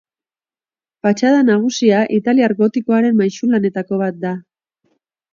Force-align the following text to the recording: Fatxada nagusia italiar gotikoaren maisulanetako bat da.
Fatxada 1.07 1.41
nagusia 1.49 1.99
italiar 2.17 2.55
gotikoaren 2.61 3.19
maisulanetako 3.19 4.01
bat 4.05 4.17
da. 4.25 4.33